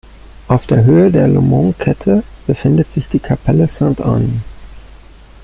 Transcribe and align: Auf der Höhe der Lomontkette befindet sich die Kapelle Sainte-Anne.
Auf 0.47 0.65
der 0.65 0.83
Höhe 0.83 1.11
der 1.11 1.27
Lomontkette 1.27 2.23
befindet 2.47 2.91
sich 2.91 3.07
die 3.07 3.19
Kapelle 3.19 3.67
Sainte-Anne. 3.67 4.41